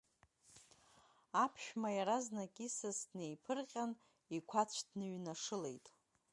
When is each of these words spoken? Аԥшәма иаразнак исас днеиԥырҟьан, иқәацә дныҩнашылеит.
Аԥшәма 1.43 1.89
иаразнак 1.97 2.53
исас 2.67 2.99
днеиԥырҟьан, 3.09 3.91
иқәацә 4.37 4.81
дныҩнашылеит. 4.87 5.85